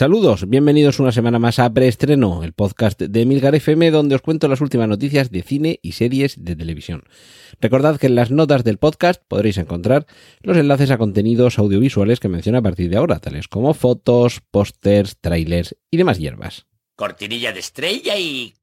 Saludos, 0.00 0.48
bienvenidos 0.48 0.98
una 0.98 1.12
semana 1.12 1.38
más 1.38 1.58
a 1.58 1.70
Preestreno, 1.74 2.42
el 2.42 2.54
podcast 2.54 3.02
de 3.02 3.20
Emilcar 3.20 3.54
FM 3.54 3.90
donde 3.90 4.14
os 4.14 4.22
cuento 4.22 4.48
las 4.48 4.62
últimas 4.62 4.88
noticias 4.88 5.30
de 5.30 5.42
cine 5.42 5.78
y 5.82 5.92
series 5.92 6.42
de 6.42 6.56
televisión. 6.56 7.04
Recordad 7.60 8.00
que 8.00 8.06
en 8.06 8.14
las 8.14 8.30
notas 8.30 8.64
del 8.64 8.78
podcast 8.78 9.22
podréis 9.28 9.58
encontrar 9.58 10.06
los 10.40 10.56
enlaces 10.56 10.90
a 10.90 10.96
contenidos 10.96 11.58
audiovisuales 11.58 12.18
que 12.18 12.28
menciono 12.28 12.56
a 12.56 12.62
partir 12.62 12.88
de 12.88 12.96
ahora, 12.96 13.18
tales 13.18 13.46
como 13.46 13.74
fotos, 13.74 14.40
pósters, 14.50 15.18
trailers 15.20 15.76
y 15.90 15.98
demás 15.98 16.18
hierbas. 16.18 16.66
Cortinilla 16.96 17.52
de 17.52 17.60
estrella 17.60 18.16
y... 18.16 18.54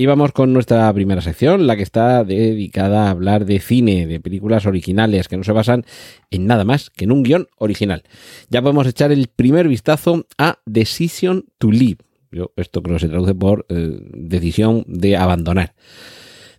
Y 0.00 0.06
vamos 0.06 0.32
con 0.32 0.54
nuestra 0.54 0.90
primera 0.94 1.20
sección, 1.20 1.66
la 1.66 1.76
que 1.76 1.82
está 1.82 2.24
dedicada 2.24 3.08
a 3.08 3.10
hablar 3.10 3.44
de 3.44 3.60
cine, 3.60 4.06
de 4.06 4.18
películas 4.18 4.64
originales 4.64 5.28
que 5.28 5.36
no 5.36 5.44
se 5.44 5.52
basan 5.52 5.84
en 6.30 6.46
nada 6.46 6.64
más 6.64 6.88
que 6.88 7.04
en 7.04 7.12
un 7.12 7.22
guion 7.22 7.48
original. 7.58 8.02
Ya 8.48 8.62
podemos 8.62 8.86
echar 8.86 9.12
el 9.12 9.26
primer 9.26 9.68
vistazo 9.68 10.24
a 10.38 10.58
Decision 10.64 11.44
to 11.58 11.70
Leave. 11.70 11.98
Yo, 12.32 12.50
esto 12.56 12.82
creo 12.82 12.96
que 12.96 13.00
se 13.00 13.08
traduce 13.10 13.34
por 13.34 13.66
eh, 13.68 14.00
decisión 14.14 14.86
de 14.88 15.18
abandonar. 15.18 15.74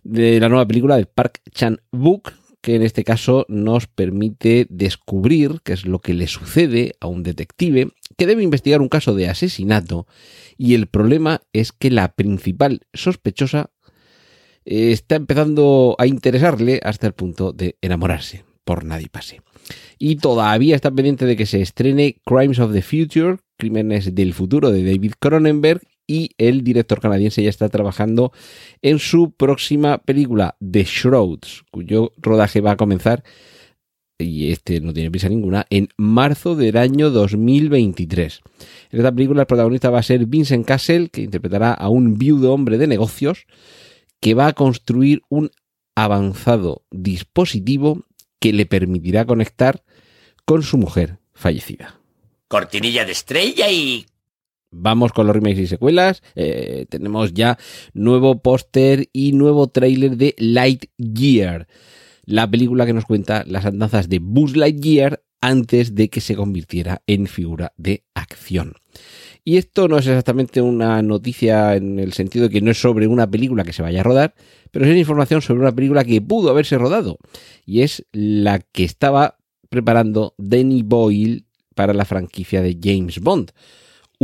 De 0.04 0.38
la 0.38 0.48
nueva 0.48 0.68
película 0.68 0.96
de 0.96 1.06
Park 1.06 1.40
Chan-wook, 1.50 2.32
que 2.62 2.76
en 2.76 2.82
este 2.82 3.04
caso 3.04 3.44
nos 3.48 3.86
permite 3.86 4.66
descubrir 4.70 5.60
qué 5.64 5.74
es 5.74 5.84
lo 5.84 5.98
que 5.98 6.14
le 6.14 6.28
sucede 6.28 6.94
a 7.00 7.08
un 7.08 7.22
detective 7.22 7.88
que 8.16 8.26
debe 8.26 8.42
investigar 8.42 8.80
un 8.80 8.88
caso 8.88 9.14
de 9.14 9.28
asesinato 9.28 10.06
y 10.56 10.74
el 10.74 10.86
problema 10.86 11.42
es 11.52 11.72
que 11.72 11.90
la 11.90 12.14
principal 12.14 12.82
sospechosa 12.94 13.70
eh, 14.64 14.92
está 14.92 15.16
empezando 15.16 15.96
a 15.98 16.06
interesarle 16.06 16.80
hasta 16.82 17.08
el 17.08 17.14
punto 17.14 17.52
de 17.52 17.76
enamorarse 17.82 18.44
por 18.64 18.84
nadie 18.84 19.08
pase. 19.08 19.42
Y 19.98 20.16
todavía 20.16 20.76
está 20.76 20.90
pendiente 20.90 21.26
de 21.26 21.36
que 21.36 21.46
se 21.46 21.60
estrene 21.60 22.16
Crimes 22.24 22.58
of 22.58 22.72
the 22.72 22.82
Future, 22.82 23.38
Crímenes 23.56 24.14
del 24.14 24.34
Futuro 24.34 24.70
de 24.70 24.84
David 24.84 25.14
Cronenberg 25.18 25.82
y 26.12 26.32
el 26.36 26.62
director 26.62 27.00
canadiense 27.00 27.42
ya 27.42 27.48
está 27.48 27.70
trabajando 27.70 28.32
en 28.82 28.98
su 28.98 29.30
próxima 29.30 29.96
película, 29.96 30.56
The 30.60 30.84
Shrouds, 30.84 31.64
cuyo 31.70 32.12
rodaje 32.18 32.60
va 32.60 32.72
a 32.72 32.76
comenzar, 32.76 33.24
y 34.18 34.52
este 34.52 34.82
no 34.82 34.92
tiene 34.92 35.10
prisa 35.10 35.30
ninguna, 35.30 35.66
en 35.70 35.88
marzo 35.96 36.54
del 36.54 36.76
año 36.76 37.08
2023. 37.08 38.40
En 38.90 38.98
esta 38.98 39.10
película 39.10 39.40
el 39.40 39.46
protagonista 39.46 39.88
va 39.88 40.00
a 40.00 40.02
ser 40.02 40.26
Vincent 40.26 40.66
Castle, 40.66 41.08
que 41.08 41.22
interpretará 41.22 41.72
a 41.72 41.88
un 41.88 42.18
viudo 42.18 42.52
hombre 42.52 42.76
de 42.76 42.88
negocios 42.88 43.46
que 44.20 44.34
va 44.34 44.48
a 44.48 44.52
construir 44.52 45.22
un 45.30 45.50
avanzado 45.94 46.82
dispositivo 46.90 48.04
que 48.38 48.52
le 48.52 48.66
permitirá 48.66 49.24
conectar 49.24 49.82
con 50.44 50.62
su 50.62 50.76
mujer 50.76 51.20
fallecida. 51.32 51.98
Cortinilla 52.48 53.06
de 53.06 53.12
estrella 53.12 53.70
y... 53.70 54.04
Vamos 54.72 55.12
con 55.12 55.26
los 55.26 55.36
remakes 55.36 55.60
y 55.60 55.66
secuelas. 55.66 56.22
Eh, 56.34 56.86
tenemos 56.88 57.34
ya 57.34 57.58
nuevo 57.92 58.40
póster 58.40 59.08
y 59.12 59.32
nuevo 59.32 59.68
tráiler 59.68 60.16
de 60.16 60.34
Lightyear, 60.38 61.68
la 62.24 62.50
película 62.50 62.86
que 62.86 62.94
nos 62.94 63.04
cuenta 63.04 63.44
las 63.46 63.66
andanzas 63.66 64.08
de 64.08 64.18
Buzz 64.18 64.56
Lightyear 64.56 65.22
antes 65.42 65.94
de 65.94 66.08
que 66.08 66.20
se 66.20 66.36
convirtiera 66.36 67.02
en 67.06 67.26
figura 67.26 67.72
de 67.76 68.04
acción. 68.14 68.74
Y 69.44 69.56
esto 69.56 69.88
no 69.88 69.98
es 69.98 70.06
exactamente 70.06 70.62
una 70.62 71.02
noticia 71.02 71.74
en 71.74 71.98
el 71.98 72.12
sentido 72.12 72.48
de 72.48 72.54
que 72.54 72.60
no 72.60 72.70
es 72.70 72.80
sobre 72.80 73.08
una 73.08 73.28
película 73.28 73.64
que 73.64 73.72
se 73.72 73.82
vaya 73.82 74.00
a 74.00 74.04
rodar, 74.04 74.34
pero 74.70 74.86
es 74.86 74.96
información 74.96 75.42
sobre 75.42 75.60
una 75.60 75.72
película 75.72 76.04
que 76.04 76.22
pudo 76.22 76.48
haberse 76.48 76.78
rodado. 76.78 77.18
Y 77.66 77.82
es 77.82 78.06
la 78.12 78.60
que 78.60 78.84
estaba 78.84 79.36
preparando 79.68 80.34
Danny 80.38 80.82
Boyle 80.82 81.44
para 81.74 81.92
la 81.92 82.04
franquicia 82.04 82.62
de 82.62 82.78
James 82.80 83.20
Bond 83.20 83.50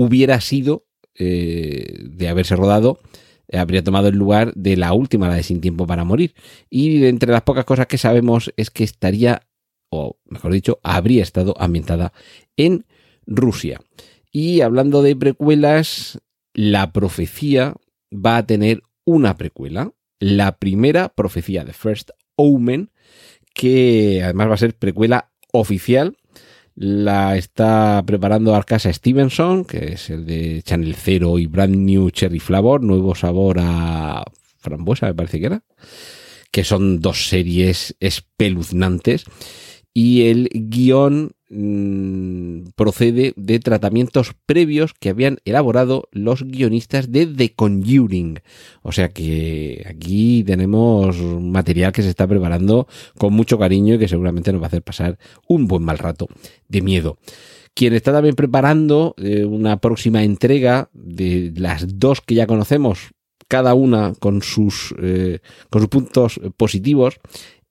hubiera 0.00 0.40
sido, 0.40 0.86
eh, 1.16 2.04
de 2.04 2.28
haberse 2.28 2.54
rodado, 2.54 3.00
habría 3.52 3.82
tomado 3.82 4.06
el 4.06 4.16
lugar 4.16 4.52
de 4.54 4.76
la 4.76 4.92
última, 4.92 5.28
la 5.28 5.34
de 5.34 5.42
Sin 5.42 5.60
Tiempo 5.60 5.88
para 5.88 6.04
Morir. 6.04 6.34
Y 6.70 7.04
entre 7.06 7.32
las 7.32 7.42
pocas 7.42 7.64
cosas 7.64 7.88
que 7.88 7.98
sabemos 7.98 8.52
es 8.56 8.70
que 8.70 8.84
estaría, 8.84 9.42
o 9.90 10.20
mejor 10.24 10.52
dicho, 10.52 10.78
habría 10.84 11.24
estado 11.24 11.56
ambientada 11.58 12.12
en 12.56 12.86
Rusia. 13.26 13.80
Y 14.30 14.60
hablando 14.60 15.02
de 15.02 15.16
precuelas, 15.16 16.20
la 16.54 16.92
profecía 16.92 17.74
va 18.12 18.36
a 18.36 18.46
tener 18.46 18.82
una 19.04 19.36
precuela, 19.36 19.94
la 20.20 20.58
primera 20.58 21.08
profecía 21.08 21.64
de 21.64 21.72
First 21.72 22.10
Omen, 22.36 22.92
que 23.52 24.22
además 24.22 24.50
va 24.50 24.54
a 24.54 24.58
ser 24.58 24.76
precuela 24.76 25.32
oficial 25.52 26.16
la 26.80 27.36
está 27.36 28.04
preparando 28.06 28.54
Arcasa 28.54 28.92
Stevenson, 28.92 29.64
que 29.64 29.94
es 29.94 30.10
el 30.10 30.24
de 30.24 30.62
Channel 30.62 30.94
Zero 30.94 31.40
y 31.40 31.46
Brand 31.46 31.74
New 31.74 32.10
Cherry 32.10 32.38
Flavor, 32.38 32.84
nuevo 32.84 33.16
sabor 33.16 33.56
a 33.58 34.22
frambuesa, 34.58 35.06
me 35.06 35.14
parece 35.14 35.40
que 35.40 35.46
era, 35.46 35.64
que 36.52 36.62
son 36.62 37.00
dos 37.00 37.28
series 37.28 37.96
espeluznantes. 37.98 39.24
Y 39.92 40.28
el 40.28 40.50
guion 40.52 41.32
Mm, 41.50 42.72
procede 42.76 43.32
de 43.36 43.58
tratamientos 43.58 44.34
previos 44.44 44.92
que 44.92 45.08
habían 45.08 45.38
elaborado 45.46 46.06
los 46.12 46.42
guionistas 46.42 47.10
de 47.10 47.26
The 47.26 47.54
Conjuring. 47.54 48.40
O 48.82 48.92
sea 48.92 49.08
que 49.08 49.82
aquí 49.88 50.44
tenemos 50.44 51.16
material 51.18 51.92
que 51.92 52.02
se 52.02 52.10
está 52.10 52.26
preparando 52.26 52.86
con 53.16 53.32
mucho 53.32 53.58
cariño 53.58 53.94
y 53.94 53.98
que 53.98 54.08
seguramente 54.08 54.52
nos 54.52 54.60
va 54.60 54.66
a 54.66 54.68
hacer 54.68 54.82
pasar 54.82 55.18
un 55.48 55.66
buen 55.66 55.82
mal 55.82 55.96
rato 55.96 56.28
de 56.68 56.82
miedo. 56.82 57.16
Quien 57.72 57.94
está 57.94 58.12
también 58.12 58.34
preparando 58.34 59.14
eh, 59.16 59.46
una 59.46 59.78
próxima 59.78 60.24
entrega 60.24 60.90
de 60.92 61.54
las 61.56 61.98
dos 61.98 62.20
que 62.20 62.34
ya 62.34 62.46
conocemos, 62.46 63.12
cada 63.46 63.72
una 63.72 64.12
con 64.20 64.42
sus, 64.42 64.94
eh, 65.00 65.38
con 65.70 65.80
sus 65.80 65.88
puntos 65.88 66.40
positivos, 66.58 67.20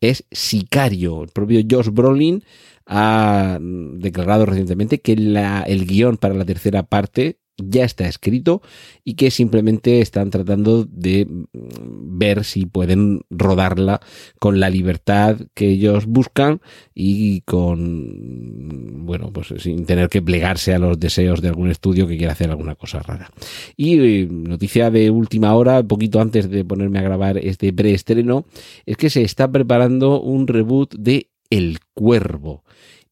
es 0.02 0.26
Sicario. 0.32 1.24
El 1.24 1.30
propio 1.30 1.62
Josh 1.70 1.90
Brolin 1.90 2.44
ha 2.88 3.60
declarado 3.62 4.46
recientemente 4.46 5.02
que 5.02 5.14
el 5.14 5.86
guion 5.86 6.18
para 6.18 6.34
la 6.34 6.46
tercera 6.46 6.84
parte 6.84 7.40
ya 7.58 7.84
está 7.84 8.08
escrito 8.08 8.62
y 9.04 9.16
que 9.16 9.32
simplemente 9.32 10.02
están 10.02 10.30
tratando 10.30 10.86
de 10.86 11.26
mm, 11.26 12.18
ver 12.18 12.44
si 12.44 12.66
pueden 12.66 13.22
rodarla 13.30 14.00
con 14.40 14.60
la 14.60 14.70
libertad 14.70 15.38
que 15.54 15.70
ellos 15.70 16.06
buscan 16.06 16.62
y 16.94 17.42
con, 17.42 19.06
bueno, 19.06 19.32
pues 19.34 19.54
sin 19.58 19.86
tener 19.86 20.10
que 20.10 20.22
plegarse 20.22 20.74
a 20.74 20.80
los 20.80 21.00
deseos 21.00 21.42
de 21.42 21.50
algún 21.50 21.72
estudio 21.72 22.08
que 22.08 22.18
quiera 22.18 22.34
hacer 22.34 22.50
alguna 22.50 22.76
cosa 22.76 23.00
rara. 23.00 23.32
Y 23.76 24.00
eh, 24.00 24.28
noticia 24.30 24.92
de 24.92 25.10
última 25.10 25.56
hora, 25.56 25.84
poquito 25.84 26.22
antes 26.22 26.50
de 26.50 26.64
ponerme 26.64 27.00
a 27.00 27.04
grabar 27.04 27.38
este 27.38 27.74
preestreno, 27.74 28.46
es 28.86 28.98
que 28.98 29.10
se 29.10 29.24
está 29.24 29.52
preparando 29.52 30.22
un 30.22 30.48
reboot 30.48 30.94
de 30.96 31.30
El 31.50 31.80
Cuervo. 31.94 32.64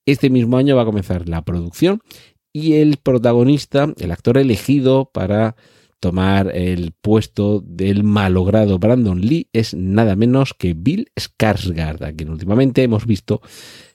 Este 0.06 0.29
mismo 0.29 0.57
año 0.57 0.75
va 0.75 0.84
a 0.84 0.85
comenzar 0.85 1.28
la 1.28 1.44
producción 1.44 2.01
y 2.53 2.73
el 2.75 2.97
protagonista, 2.97 3.94
el 3.97 4.12
actor 4.12 4.38
elegido 4.38 5.09
para 5.12 5.56
tomar 6.00 6.56
el 6.56 6.91
puesto 6.91 7.62
del 7.66 8.03
malogrado 8.03 8.78
Brandon 8.78 9.19
Lee 9.19 9.50
es 9.53 9.73
nada 9.73 10.16
menos 10.16 10.53
que 10.53 10.73
Bill 10.73 11.12
Skarsgård, 11.16 12.06
a 12.06 12.13
quien 12.13 12.29
últimamente 12.29 12.84
hemos 12.84 13.05
visto, 13.05 13.41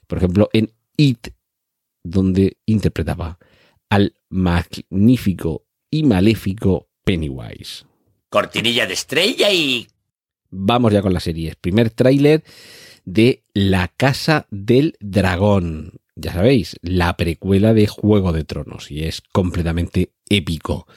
por 0.07 0.17
ejemplo, 0.17 0.49
en 0.51 0.73
It, 0.97 1.29
donde 2.03 2.57
interpretaba 2.65 3.39
al 3.89 4.15
magnífico 4.29 5.65
y 5.89 6.03
maléfico 6.03 6.89
Pennywise. 7.03 7.85
Cortinilla 8.29 8.85
de 8.87 8.93
estrella 8.93 9.51
y... 9.51 9.87
Vamos 10.49 10.91
ya 10.91 11.01
con 11.01 11.13
la 11.13 11.19
serie. 11.19 11.55
Primer 11.59 11.89
tráiler 11.91 12.43
de 13.05 13.43
La 13.53 13.87
Casa 13.89 14.47
del 14.49 14.95
Dragón, 14.99 15.99
ya 16.15 16.33
sabéis, 16.33 16.77
la 16.81 17.15
precuela 17.17 17.73
de 17.73 17.87
Juego 17.87 18.31
de 18.33 18.43
Tronos 18.43 18.91
y 18.91 19.03
es 19.03 19.21
completamente 19.31 20.11
épico. 20.29 20.87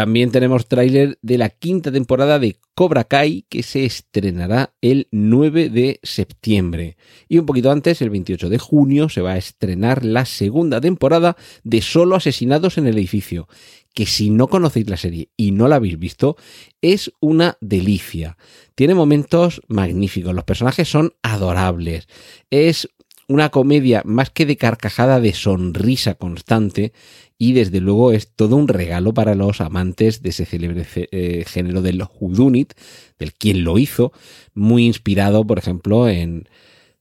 También 0.00 0.30
tenemos 0.30 0.66
tráiler 0.66 1.18
de 1.20 1.36
la 1.36 1.50
quinta 1.50 1.92
temporada 1.92 2.38
de 2.38 2.56
Cobra 2.74 3.04
Kai 3.04 3.44
que 3.50 3.62
se 3.62 3.84
estrenará 3.84 4.72
el 4.80 5.08
9 5.10 5.68
de 5.68 6.00
septiembre. 6.02 6.96
Y 7.28 7.36
un 7.36 7.44
poquito 7.44 7.70
antes, 7.70 8.00
el 8.00 8.08
28 8.08 8.48
de 8.48 8.56
junio, 8.56 9.10
se 9.10 9.20
va 9.20 9.32
a 9.32 9.36
estrenar 9.36 10.02
la 10.02 10.24
segunda 10.24 10.80
temporada 10.80 11.36
de 11.64 11.82
Solo 11.82 12.16
Asesinados 12.16 12.78
en 12.78 12.86
el 12.86 12.96
Edificio, 12.96 13.46
que 13.92 14.06
si 14.06 14.30
no 14.30 14.48
conocéis 14.48 14.88
la 14.88 14.96
serie 14.96 15.28
y 15.36 15.50
no 15.50 15.68
la 15.68 15.76
habéis 15.76 15.98
visto, 15.98 16.38
es 16.80 17.12
una 17.20 17.58
delicia. 17.60 18.38
Tiene 18.74 18.94
momentos 18.94 19.60
magníficos, 19.68 20.34
los 20.34 20.44
personajes 20.44 20.88
son 20.88 21.12
adorables, 21.22 22.08
es 22.48 22.88
una 23.30 23.50
comedia 23.50 24.02
más 24.04 24.28
que 24.30 24.44
de 24.44 24.56
carcajada 24.56 25.20
de 25.20 25.32
sonrisa 25.32 26.16
constante 26.16 26.92
y 27.38 27.52
desde 27.52 27.80
luego 27.80 28.10
es 28.10 28.32
todo 28.34 28.56
un 28.56 28.66
regalo 28.66 29.14
para 29.14 29.36
los 29.36 29.60
amantes 29.60 30.20
de 30.20 30.30
ese 30.30 30.46
célebre 30.46 30.84
eh, 30.94 31.44
género 31.46 31.80
del 31.80 32.02
whodunit, 32.02 32.74
del 33.20 33.32
quien 33.32 33.62
lo 33.62 33.78
hizo, 33.78 34.12
muy 34.52 34.84
inspirado, 34.84 35.46
por 35.46 35.58
ejemplo, 35.58 36.08
en, 36.08 36.48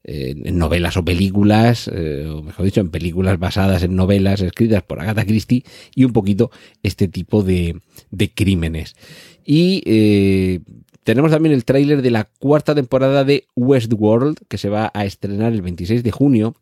en 0.03 0.57
novelas 0.57 0.97
o 0.97 1.03
películas, 1.03 1.89
eh, 1.91 2.27
o 2.27 2.43
mejor 2.43 2.65
dicho, 2.65 2.79
en 2.79 2.91
películas 2.91 3.39
basadas 3.39 3.81
en 3.81 3.95
novelas 3.95 4.41
escritas 4.41 4.83
por 4.83 5.01
Agatha 5.01 5.25
Christie 5.25 5.63
y 5.95 6.05
un 6.05 6.13
poquito 6.13 6.51
este 6.83 7.07
tipo 7.07 7.41
de, 7.41 7.81
de 8.11 8.31
crímenes. 8.31 8.95
Y 9.43 9.81
eh, 9.87 10.59
tenemos 11.03 11.31
también 11.31 11.53
el 11.53 11.65
tráiler 11.65 12.01
de 12.01 12.11
la 12.11 12.25
cuarta 12.39 12.75
temporada 12.75 13.23
de 13.23 13.47
Westworld, 13.55 14.37
que 14.47 14.57
se 14.57 14.69
va 14.69 14.91
a 14.93 15.05
estrenar 15.05 15.53
el 15.53 15.61
26 15.61 16.03
de 16.03 16.11
junio. 16.11 16.55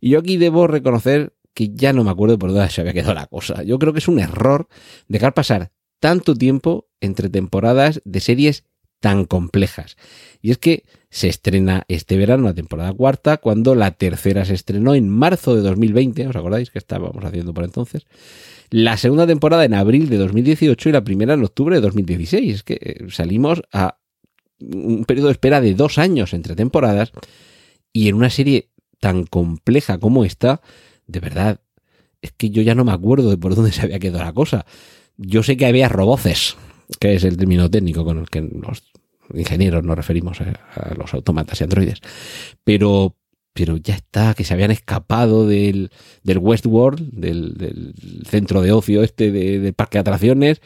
Y 0.00 0.10
yo 0.10 0.20
aquí 0.20 0.36
debo 0.36 0.66
reconocer 0.66 1.34
que 1.54 1.70
ya 1.74 1.92
no 1.92 2.04
me 2.04 2.10
acuerdo 2.10 2.38
por 2.38 2.52
dónde 2.52 2.70
se 2.70 2.80
había 2.80 2.92
quedado 2.92 3.14
la 3.14 3.26
cosa. 3.26 3.62
Yo 3.62 3.78
creo 3.78 3.92
que 3.92 3.98
es 3.98 4.08
un 4.08 4.18
error 4.18 4.68
dejar 5.08 5.34
pasar 5.34 5.72
tanto 5.98 6.34
tiempo 6.34 6.88
entre 7.00 7.28
temporadas 7.28 8.00
de 8.04 8.20
series 8.20 8.64
tan 9.00 9.24
complejas. 9.24 9.96
Y 10.42 10.50
es 10.50 10.58
que 10.58 10.84
se 11.10 11.28
estrena 11.28 11.84
este 11.88 12.16
verano 12.16 12.44
la 12.44 12.54
temporada 12.54 12.92
cuarta, 12.92 13.38
cuando 13.38 13.74
la 13.74 13.90
tercera 13.92 14.44
se 14.44 14.54
estrenó 14.54 14.94
en 14.94 15.08
marzo 15.08 15.56
de 15.56 15.62
2020, 15.62 16.28
¿os 16.28 16.36
acordáis 16.36 16.70
que 16.70 16.78
estábamos 16.78 17.24
haciendo 17.24 17.52
por 17.52 17.64
entonces? 17.64 18.06
La 18.70 18.96
segunda 18.96 19.26
temporada 19.26 19.64
en 19.64 19.74
abril 19.74 20.08
de 20.08 20.16
2018 20.18 20.88
y 20.88 20.92
la 20.92 21.02
primera 21.02 21.34
en 21.34 21.42
octubre 21.42 21.74
de 21.74 21.82
2016. 21.82 22.54
Es 22.54 22.62
que 22.62 22.78
eh, 22.80 23.06
salimos 23.10 23.62
a 23.72 23.98
un 24.60 25.04
periodo 25.04 25.28
de 25.28 25.32
espera 25.32 25.60
de 25.60 25.74
dos 25.74 25.98
años 25.98 26.32
entre 26.34 26.54
temporadas 26.54 27.12
y 27.92 28.08
en 28.08 28.14
una 28.14 28.30
serie 28.30 28.70
tan 29.00 29.24
compleja 29.24 29.98
como 29.98 30.24
esta, 30.24 30.60
de 31.06 31.18
verdad, 31.18 31.60
es 32.22 32.32
que 32.32 32.50
yo 32.50 32.62
ya 32.62 32.74
no 32.74 32.84
me 32.84 32.92
acuerdo 32.92 33.30
de 33.30 33.38
por 33.38 33.54
dónde 33.54 33.72
se 33.72 33.82
había 33.82 33.98
quedado 33.98 34.22
la 34.22 34.34
cosa. 34.34 34.66
Yo 35.16 35.42
sé 35.42 35.56
que 35.56 35.66
había 35.66 35.88
roboces, 35.88 36.56
que 36.98 37.14
es 37.14 37.24
el 37.24 37.36
término 37.36 37.70
técnico 37.70 38.04
con 38.04 38.18
el 38.18 38.28
que 38.28 38.40
los 38.40 38.82
ingenieros 39.34 39.84
nos 39.84 39.96
referimos 39.96 40.40
a, 40.40 40.94
los 40.96 41.14
autómatas 41.14 41.60
y 41.60 41.64
androides. 41.64 42.00
Pero, 42.64 43.16
pero 43.52 43.76
ya 43.76 43.94
está, 43.94 44.34
que 44.34 44.44
se 44.44 44.54
habían 44.54 44.70
escapado 44.70 45.46
del, 45.46 45.90
del 46.22 46.38
Westworld, 46.38 47.12
del, 47.12 47.54
del 47.54 47.94
centro 48.26 48.62
de 48.62 48.72
ocio 48.72 49.02
este 49.02 49.30
de, 49.30 49.72
parque 49.72 49.98
de 49.98 50.00
atracciones. 50.00 50.60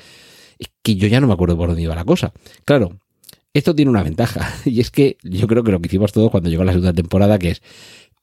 Es 0.59 0.71
que 0.83 0.97
yo 0.97 1.09
ya 1.09 1.21
no 1.21 1.27
me 1.27 1.35
acuerdo 1.35 1.57
por 1.57 1.69
dónde 1.69 1.83
iba 1.83 1.95
la 1.95 2.05
cosa. 2.05 2.33
Claro, 2.65 3.01
esto 3.53 3.75
tiene 3.75 3.91
una 3.91 4.03
ventaja, 4.03 4.53
y 4.65 4.81
es 4.81 4.91
que 4.91 5.19
yo 5.23 5.47
creo 5.47 5.63
que 5.65 5.73
lo 5.73 5.81
que 5.81 5.89
hicimos 5.89 6.13
todos 6.13 6.31
cuando 6.31 6.51
llegó 6.51 6.65
la 6.65 6.73
segunda 6.73 6.93
temporada, 6.93 7.39
que 7.39 7.51
es, 7.51 7.63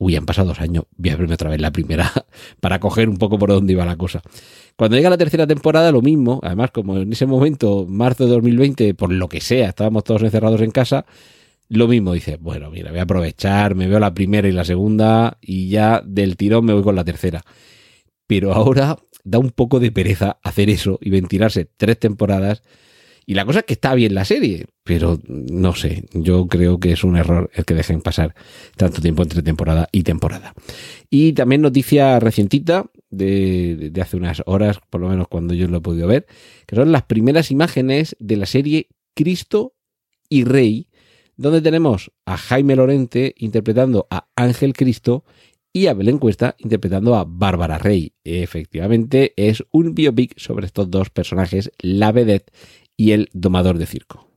uy, 0.01 0.15
han 0.15 0.25
pasado 0.25 0.47
dos 0.47 0.59
años, 0.59 0.85
voy 0.97 1.11
a 1.11 1.15
verme 1.15 1.35
otra 1.35 1.51
vez 1.51 1.61
la 1.61 1.71
primera 1.71 2.11
para 2.59 2.79
coger 2.79 3.07
un 3.07 3.17
poco 3.17 3.37
por 3.37 3.51
dónde 3.51 3.73
iba 3.73 3.85
la 3.85 3.97
cosa. 3.97 4.23
Cuando 4.75 4.97
llega 4.97 5.11
la 5.11 5.17
tercera 5.17 5.45
temporada, 5.45 5.91
lo 5.91 6.01
mismo, 6.01 6.39
además 6.41 6.71
como 6.71 6.97
en 6.97 7.13
ese 7.13 7.27
momento, 7.27 7.85
marzo 7.87 8.25
de 8.25 8.31
2020, 8.31 8.95
por 8.95 9.13
lo 9.13 9.29
que 9.29 9.41
sea, 9.41 9.69
estábamos 9.69 10.03
todos 10.03 10.23
encerrados 10.23 10.59
en 10.61 10.71
casa, 10.71 11.05
lo 11.69 11.87
mismo 11.87 12.13
dice, 12.13 12.37
bueno, 12.41 12.71
mira, 12.71 12.89
voy 12.89 12.99
a 12.99 13.03
aprovechar, 13.03 13.75
me 13.75 13.87
veo 13.87 13.99
la 13.99 14.11
primera 14.11 14.47
y 14.47 14.51
la 14.51 14.65
segunda 14.65 15.37
y 15.39 15.69
ya 15.69 16.01
del 16.03 16.35
tirón 16.35 16.65
me 16.65 16.73
voy 16.73 16.81
con 16.81 16.95
la 16.95 17.03
tercera. 17.03 17.43
Pero 18.25 18.53
ahora 18.53 18.97
da 19.23 19.37
un 19.37 19.51
poco 19.51 19.79
de 19.79 19.91
pereza 19.91 20.39
hacer 20.41 20.71
eso 20.71 20.97
y 20.99 21.11
ventilarse 21.11 21.69
tres 21.77 21.99
temporadas 21.99 22.63
y 23.25 23.33
la 23.35 23.45
cosa 23.45 23.59
es 23.59 23.65
que 23.65 23.73
está 23.73 23.93
bien 23.93 24.15
la 24.15 24.25
serie, 24.25 24.65
pero 24.83 25.19
no 25.27 25.75
sé, 25.75 26.05
yo 26.13 26.47
creo 26.47 26.79
que 26.79 26.91
es 26.91 27.03
un 27.03 27.17
error 27.17 27.49
el 27.53 27.65
que 27.65 27.73
dejen 27.73 28.01
pasar 28.01 28.35
tanto 28.75 29.01
tiempo 29.01 29.23
entre 29.23 29.43
temporada 29.43 29.87
y 29.91 30.03
temporada. 30.03 30.53
Y 31.09 31.33
también 31.33 31.61
noticia 31.61 32.19
recientita 32.19 32.85
de, 33.09 33.91
hace 34.01 34.17
unas 34.17 34.41
horas, 34.45 34.79
por 34.89 35.01
lo 35.01 35.09
menos 35.09 35.27
cuando 35.27 35.53
yo 35.53 35.67
lo 35.67 35.77
he 35.77 35.81
podido 35.81 36.07
ver, 36.07 36.25
que 36.65 36.75
son 36.75 36.91
las 36.91 37.03
primeras 37.03 37.51
imágenes 37.51 38.15
de 38.19 38.37
la 38.37 38.45
serie 38.45 38.87
Cristo 39.13 39.75
y 40.29 40.43
Rey, 40.43 40.87
donde 41.37 41.61
tenemos 41.61 42.11
a 42.25 42.37
Jaime 42.37 42.75
Lorente 42.75 43.35
interpretando 43.37 44.07
a 44.09 44.27
Ángel 44.35 44.73
Cristo 44.73 45.25
y 45.73 45.87
a 45.87 45.93
Belén 45.93 46.17
Cuesta 46.17 46.55
interpretando 46.59 47.15
a 47.15 47.25
Bárbara 47.25 47.77
Rey. 47.77 48.13
Efectivamente, 48.23 49.33
es 49.37 49.63
un 49.71 49.95
biopic 49.95 50.37
sobre 50.37 50.65
estos 50.65 50.89
dos 50.91 51.09
personajes, 51.09 51.71
la 51.79 52.11
vedette 52.11 52.51
y 53.01 53.13
el 53.13 53.29
domador 53.33 53.79
de 53.79 53.87
circo. 53.87 54.29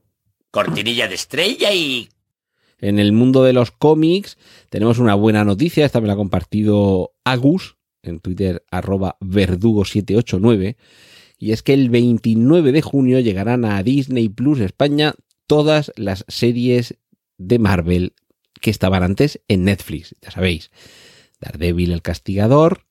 Cortinilla 0.49 1.07
de 1.07 1.13
estrella 1.13 1.71
y... 1.71 2.09
En 2.79 2.97
el 2.97 3.11
mundo 3.11 3.43
de 3.43 3.53
los 3.53 3.69
cómics 3.69 4.39
tenemos 4.71 4.97
una 4.97 5.13
buena 5.13 5.45
noticia, 5.45 5.85
esta 5.85 6.01
me 6.01 6.07
la 6.07 6.13
ha 6.13 6.17
compartido 6.17 7.13
Agus 7.23 7.77
en 8.01 8.19
Twitter 8.19 8.65
arroba 8.71 9.17
verdugo789 9.21 10.77
y 11.37 11.51
es 11.51 11.61
que 11.61 11.75
el 11.75 11.91
29 11.91 12.71
de 12.71 12.81
junio 12.81 13.19
llegarán 13.19 13.65
a 13.65 13.83
Disney 13.83 14.29
Plus 14.29 14.59
España 14.59 15.13
todas 15.45 15.91
las 15.95 16.25
series 16.27 16.97
de 17.37 17.59
Marvel 17.59 18.13
que 18.61 18.71
estaban 18.71 19.03
antes 19.03 19.41
en 19.47 19.65
Netflix, 19.65 20.15
ya 20.23 20.31
sabéis. 20.31 20.71
Daredevil 21.39 21.91
el 21.91 22.01
castigador, 22.01 22.87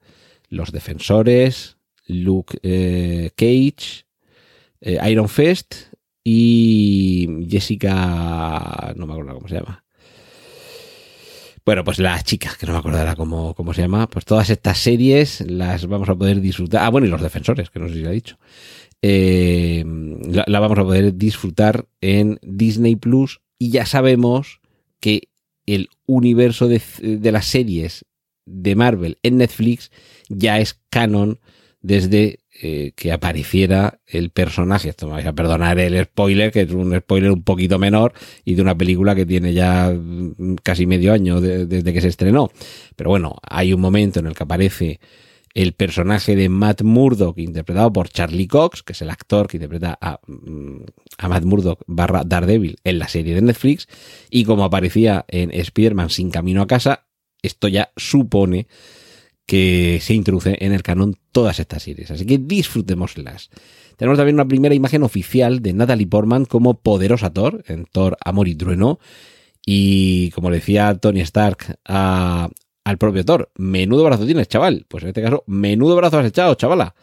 Los 0.48 0.70
defensores, 0.70 1.78
Luke 2.06 2.58
eh, 2.62 3.32
Cage, 3.34 4.03
eh, 4.84 4.98
Iron 5.10 5.30
Fist 5.30 5.74
y 6.22 7.46
Jessica, 7.48 8.92
no 8.96 9.06
me 9.06 9.14
acuerdo 9.14 9.34
cómo 9.34 9.48
se 9.48 9.54
llama. 9.54 9.82
Bueno, 11.64 11.82
pues 11.82 11.98
las 11.98 12.24
chicas, 12.24 12.58
que 12.58 12.66
no 12.66 12.74
me 12.74 12.78
acordará 12.80 13.16
cómo, 13.16 13.54
cómo 13.54 13.72
se 13.72 13.80
llama, 13.80 14.08
pues 14.10 14.26
todas 14.26 14.50
estas 14.50 14.76
series 14.76 15.40
las 15.40 15.86
vamos 15.86 16.10
a 16.10 16.14
poder 16.14 16.42
disfrutar. 16.42 16.84
Ah, 16.84 16.90
bueno, 16.90 17.06
y 17.06 17.10
los 17.10 17.22
defensores, 17.22 17.70
que 17.70 17.78
no 17.78 17.88
sé 17.88 17.94
si 17.94 18.02
lo 18.02 18.10
ha 18.10 18.12
dicho. 18.12 18.38
Eh, 19.00 19.82
la, 20.28 20.44
la, 20.46 20.60
vamos 20.60 20.78
a 20.78 20.84
poder 20.84 21.16
disfrutar 21.16 21.86
en 22.02 22.38
Disney 22.42 22.96
Plus 22.96 23.40
y 23.58 23.70
ya 23.70 23.86
sabemos 23.86 24.60
que 25.00 25.28
el 25.64 25.88
universo 26.04 26.68
de, 26.68 26.82
de 27.00 27.32
las 27.32 27.46
series 27.46 28.04
de 28.44 28.76
Marvel 28.76 29.18
en 29.22 29.38
Netflix 29.38 29.90
ya 30.28 30.58
es 30.58 30.80
canon 30.90 31.40
desde 31.80 32.40
eh, 32.56 32.92
que 32.94 33.10
apareciera 33.10 33.98
el 34.06 34.30
personaje. 34.30 34.90
Esto 34.90 35.06
me 35.06 35.14
vais 35.14 35.26
a 35.26 35.32
perdonar 35.32 35.76
el 35.80 36.04
spoiler, 36.04 36.52
que 36.52 36.60
es 36.60 36.70
un 36.70 36.96
spoiler 36.96 37.32
un 37.32 37.42
poquito 37.42 37.80
menor 37.80 38.12
y 38.44 38.54
de 38.54 38.62
una 38.62 38.78
película 38.78 39.16
que 39.16 39.26
tiene 39.26 39.52
ya 39.52 39.90
mm, 39.90 40.56
casi 40.62 40.86
medio 40.86 41.12
año 41.12 41.40
desde 41.40 41.92
que 41.92 42.00
se 42.00 42.06
estrenó. 42.06 42.52
Pero 42.94 43.10
bueno, 43.10 43.36
hay 43.42 43.72
un 43.72 43.80
momento 43.80 44.20
en 44.20 44.26
el 44.26 44.34
que 44.34 44.44
aparece 44.44 45.00
el 45.52 45.72
personaje 45.72 46.36
de 46.36 46.48
Matt 46.48 46.82
Murdock, 46.82 47.38
interpretado 47.38 47.92
por 47.92 48.08
Charlie 48.08 48.46
Cox, 48.46 48.84
que 48.84 48.92
es 48.92 49.02
el 49.02 49.10
actor 49.10 49.48
que 49.48 49.56
interpreta 49.56 49.98
a, 50.00 50.20
mm, 50.24 50.82
a 51.18 51.28
Matt 51.28 51.44
Murdock 51.44 51.82
barra 51.88 52.22
Daredevil 52.24 52.76
en 52.84 53.00
la 53.00 53.08
serie 53.08 53.34
de 53.34 53.42
Netflix, 53.42 53.88
y 54.30 54.44
como 54.44 54.62
aparecía 54.62 55.24
en 55.26 55.50
Spider-Man 55.50 56.10
sin 56.10 56.30
camino 56.30 56.62
a 56.62 56.68
casa, 56.68 57.06
esto 57.42 57.66
ya 57.66 57.90
supone 57.96 58.68
que 59.44 59.98
se 60.00 60.14
introduce 60.14 60.56
en 60.60 60.72
el 60.72 60.82
canon 60.82 61.16
todas 61.34 61.58
estas 61.58 61.82
series. 61.82 62.10
Así 62.10 62.24
que 62.24 62.38
disfrutémoslas. 62.38 63.50
Tenemos 63.98 64.16
también 64.16 64.36
una 64.36 64.48
primera 64.48 64.74
imagen 64.74 65.02
oficial 65.02 65.60
de 65.60 65.74
Natalie 65.74 66.06
Portman 66.06 66.46
como 66.46 66.80
poderosa 66.80 67.30
Thor 67.30 67.62
en 67.66 67.84
Thor 67.84 68.16
Amor 68.24 68.48
y 68.48 68.54
Trueno. 68.54 69.00
Y 69.66 70.30
como 70.30 70.48
le 70.48 70.56
decía 70.56 70.94
Tony 70.94 71.20
Stark 71.20 71.78
al 71.84 72.98
propio 72.98 73.24
Thor, 73.24 73.50
menudo 73.56 74.04
brazo 74.04 74.24
tienes, 74.24 74.48
chaval. 74.48 74.86
Pues 74.88 75.02
en 75.02 75.08
este 75.08 75.22
caso, 75.22 75.42
menudo 75.46 75.96
brazo 75.96 76.18
has 76.18 76.26
echado, 76.26 76.54
chavala. 76.54 76.94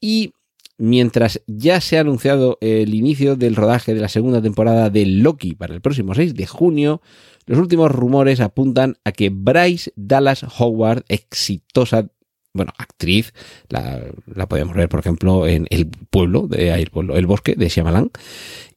Y 0.00 0.32
mientras 0.78 1.42
ya 1.46 1.80
se 1.80 1.98
ha 1.98 2.00
anunciado 2.00 2.58
el 2.60 2.94
inicio 2.94 3.36
del 3.36 3.56
rodaje 3.56 3.94
de 3.94 4.00
la 4.00 4.08
segunda 4.08 4.40
temporada 4.42 4.90
de 4.90 5.06
Loki 5.06 5.54
para 5.54 5.74
el 5.74 5.80
próximo 5.80 6.14
6 6.14 6.34
de 6.34 6.46
junio, 6.46 7.02
los 7.46 7.58
últimos 7.58 7.90
rumores 7.92 8.40
apuntan 8.40 8.96
a 9.04 9.12
que 9.12 9.30
Bryce 9.30 9.92
Dallas 9.96 10.44
Howard, 10.58 11.04
exitosa, 11.08 12.08
bueno, 12.56 12.72
actriz, 12.78 13.32
la, 13.68 14.00
la 14.26 14.48
podemos 14.48 14.74
ver, 14.74 14.88
por 14.88 15.00
ejemplo, 15.00 15.46
en 15.46 15.66
El 15.70 15.86
Pueblo, 15.86 16.48
de, 16.48 16.72
el, 16.72 16.90
el 17.14 17.26
Bosque 17.26 17.54
de 17.54 17.68
Shyamalan, 17.68 18.10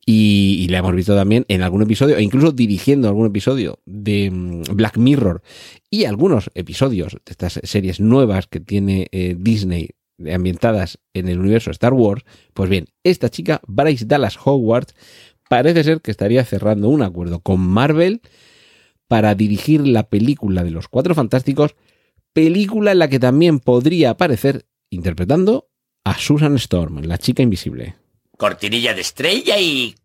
y, 0.06 0.58
y, 0.60 0.68
la 0.70 0.80
hemos 0.80 0.96
visto 0.96 1.16
también 1.16 1.46
en 1.50 1.62
algún 1.62 1.84
episodio, 1.84 2.18
e 2.18 2.24
incluso 2.24 2.52
dirigiendo 2.52 3.08
algún 3.08 3.28
episodio 3.28 3.80
de 3.86 4.32
mm, 4.32 4.64
Black 4.74 4.98
Mirror. 4.98 5.42
Y 5.92 6.06
algunos 6.06 6.50
episodios 6.56 7.14
de 7.14 7.32
estas 7.32 7.60
series 7.64 8.00
nuevas 8.00 8.48
que 8.48 8.60
tiene 8.60 9.08
eh, 9.12 9.36
Disney 9.38 9.90
ambientadas 10.34 11.00
en 11.14 11.28
el 11.28 11.40
universo 11.40 11.72
Star 11.72 11.94
Wars, 11.94 12.24
pues 12.54 12.70
bien, 12.70 12.88
esta 13.04 13.30
chica, 13.30 13.62
Bryce 13.68 14.06
Dallas 14.06 14.38
Howard, 14.44 14.88
parece 15.48 15.84
ser 15.84 16.02
que 16.02 16.12
estaría 16.12 16.44
cerrando 16.44 16.90
un 16.90 17.02
acuerdo 17.02 17.40
con 17.40 17.60
Marvel 17.60 18.22
para 19.08 19.36
dirigir 19.36 19.88
la 19.88 20.04
película 20.04 20.64
de 20.64 20.72
los 20.72 20.88
Cuatro 20.88 21.16
Fantásticos, 21.16 21.76
película 22.40 22.94
en 22.94 23.00
la 23.00 23.10
que 23.10 23.20
también 23.20 23.60
podría 23.60 24.12
aparecer 24.12 24.66
interpretando 24.90 25.68
a 26.06 26.18
Susan 26.18 26.56
Storm, 26.56 27.02
la 27.04 27.18
chica 27.18 27.44
invisible. 27.44 27.96
Cortinilla 28.38 28.94
de 28.94 29.02
estrella 29.02 29.60
y... 29.60 29.96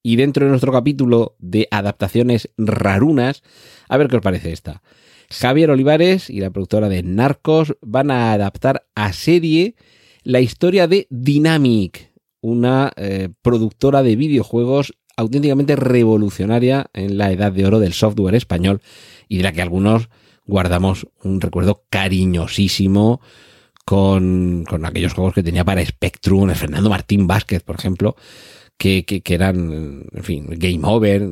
Y 0.00 0.14
dentro 0.14 0.44
de 0.44 0.50
nuestro 0.50 0.70
capítulo 0.70 1.34
de 1.40 1.66
adaptaciones 1.72 2.50
rarunas, 2.56 3.42
a 3.88 3.96
ver 3.96 4.06
qué 4.06 4.14
os 4.14 4.22
parece 4.22 4.52
esta. 4.52 4.80
Javier 5.28 5.72
Olivares 5.72 6.30
y 6.30 6.38
la 6.38 6.50
productora 6.50 6.88
de 6.88 7.02
Narcos 7.02 7.76
van 7.80 8.12
a 8.12 8.32
adaptar 8.32 8.86
a 8.94 9.12
serie 9.12 9.74
la 10.22 10.38
historia 10.38 10.86
de 10.86 11.08
Dynamic, 11.10 12.12
una 12.42 12.92
eh, 12.94 13.30
productora 13.42 14.04
de 14.04 14.14
videojuegos 14.14 14.94
auténticamente 15.16 15.74
revolucionaria 15.74 16.86
en 16.92 17.18
la 17.18 17.32
edad 17.32 17.50
de 17.50 17.66
oro 17.66 17.80
del 17.80 17.92
software 17.92 18.36
español 18.36 18.80
y 19.28 19.38
de 19.38 19.42
la 19.42 19.52
que 19.52 19.62
algunos 19.62 20.08
guardamos 20.46 21.06
un 21.22 21.40
recuerdo 21.40 21.84
cariñosísimo 21.90 23.20
con, 23.84 24.64
con 24.68 24.84
aquellos 24.84 25.14
juegos 25.14 25.34
que 25.34 25.42
tenía 25.42 25.64
para 25.64 25.84
Spectrum, 25.84 26.50
el 26.50 26.56
Fernando 26.56 26.90
Martín 26.90 27.26
Vázquez, 27.26 27.62
por 27.62 27.76
ejemplo, 27.76 28.16
que, 28.76 29.04
que, 29.04 29.34
eran, 29.34 30.06
en 30.12 30.24
fin, 30.24 30.46
Game 30.50 30.80
Over, 30.82 31.28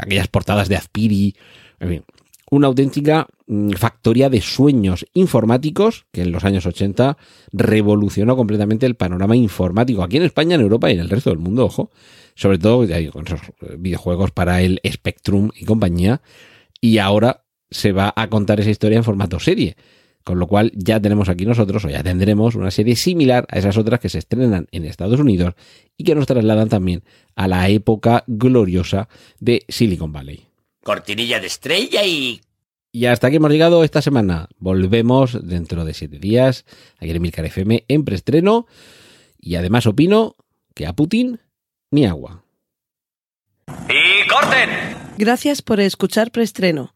aquellas 0.00 0.28
portadas 0.28 0.68
de 0.68 0.76
Azpiri, 0.76 1.34
en 1.80 1.88
fin, 1.88 2.04
una 2.50 2.66
auténtica 2.66 3.26
mm, 3.46 3.70
factoría 3.72 4.28
de 4.30 4.40
sueños 4.40 5.06
informáticos 5.14 6.06
que 6.12 6.22
en 6.22 6.32
los 6.32 6.44
años 6.44 6.66
80 6.66 7.16
revolucionó 7.52 8.36
completamente 8.36 8.86
el 8.86 8.94
panorama 8.94 9.36
informático 9.36 10.02
aquí 10.02 10.18
en 10.18 10.24
España, 10.24 10.54
en 10.54 10.60
Europa 10.60 10.90
y 10.90 10.94
en 10.94 11.00
el 11.00 11.10
resto 11.10 11.30
del 11.30 11.38
mundo, 11.38 11.64
ojo, 11.64 11.90
sobre 12.34 12.58
todo 12.58 12.86
con 13.12 13.26
esos 13.26 13.40
videojuegos 13.78 14.30
para 14.30 14.62
el 14.62 14.80
Spectrum 14.86 15.50
y 15.54 15.64
compañía, 15.64 16.22
y 16.80 16.98
ahora 16.98 17.41
se 17.72 17.92
va 17.92 18.12
a 18.14 18.28
contar 18.28 18.60
esa 18.60 18.70
historia 18.70 18.98
en 18.98 19.04
formato 19.04 19.40
serie. 19.40 19.76
Con 20.24 20.38
lo 20.38 20.46
cual 20.46 20.70
ya 20.74 21.00
tenemos 21.00 21.28
aquí 21.28 21.44
nosotros, 21.44 21.84
o 21.84 21.88
ya 21.88 22.02
tendremos, 22.02 22.54
una 22.54 22.70
serie 22.70 22.94
similar 22.94 23.46
a 23.50 23.58
esas 23.58 23.76
otras 23.76 23.98
que 23.98 24.08
se 24.08 24.18
estrenan 24.18 24.68
en 24.70 24.84
Estados 24.84 25.18
Unidos 25.18 25.54
y 25.96 26.04
que 26.04 26.14
nos 26.14 26.26
trasladan 26.26 26.68
también 26.68 27.02
a 27.34 27.48
la 27.48 27.68
época 27.68 28.22
gloriosa 28.28 29.08
de 29.40 29.64
Silicon 29.68 30.12
Valley. 30.12 30.46
Cortinilla 30.84 31.40
de 31.40 31.46
estrella 31.46 32.04
y... 32.04 32.40
Y 32.94 33.06
hasta 33.06 33.28
aquí 33.28 33.36
hemos 33.36 33.50
llegado 33.50 33.84
esta 33.84 34.02
semana. 34.02 34.48
Volvemos 34.58 35.38
dentro 35.48 35.84
de 35.84 35.94
siete 35.94 36.18
días 36.18 36.66
aquí 36.98 37.10
en 37.10 37.16
Emilcar 37.16 37.46
FM 37.46 37.84
en 37.88 38.04
preestreno. 38.04 38.66
Y 39.40 39.54
además 39.54 39.86
opino 39.86 40.36
que 40.74 40.86
a 40.86 40.92
Putin 40.92 41.40
ni 41.90 42.04
agua. 42.04 42.44
¡Y 43.88 44.28
corten! 44.28 44.68
Gracias 45.16 45.62
por 45.62 45.80
escuchar 45.80 46.32
preestreno 46.32 46.91